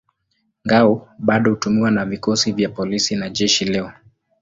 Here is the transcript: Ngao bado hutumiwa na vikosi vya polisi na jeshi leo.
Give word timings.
Ngao 0.65 1.09
bado 1.19 1.49
hutumiwa 1.51 1.91
na 1.91 2.05
vikosi 2.05 2.51
vya 2.51 2.69
polisi 2.69 3.15
na 3.15 3.29
jeshi 3.29 3.65
leo. 3.65 3.91